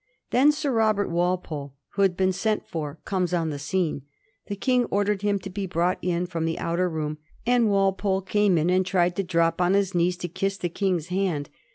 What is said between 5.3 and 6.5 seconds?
to be brought in from